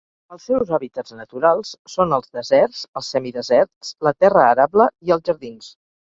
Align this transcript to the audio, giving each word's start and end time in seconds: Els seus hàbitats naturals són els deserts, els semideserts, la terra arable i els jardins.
Els 0.35 0.45
seus 0.51 0.69
hàbitats 0.77 1.13
naturals 1.19 1.73
són 1.97 2.15
els 2.17 2.31
deserts, 2.39 2.81
els 3.01 3.11
semideserts, 3.17 3.93
la 4.09 4.15
terra 4.25 4.49
arable 4.55 4.89
i 5.11 5.17
els 5.19 5.31
jardins. 5.31 5.71